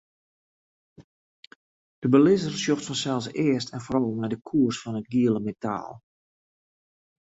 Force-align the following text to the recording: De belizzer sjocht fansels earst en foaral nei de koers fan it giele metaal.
De 2.01 2.07
belizzer 2.13 2.55
sjocht 2.57 2.85
fansels 2.87 3.27
earst 3.45 3.71
en 3.75 3.83
foaral 3.85 4.13
nei 4.17 4.31
de 4.33 4.39
koers 4.49 4.77
fan 4.83 4.99
it 5.01 5.09
giele 5.11 5.41
metaal. 5.47 5.91